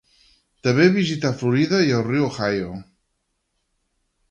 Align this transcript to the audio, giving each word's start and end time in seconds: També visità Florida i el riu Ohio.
També 0.67 0.87
visità 0.95 1.31
Florida 1.41 1.83
i 1.89 1.93
el 1.99 2.03
riu 2.09 2.27
Ohio. 2.31 2.73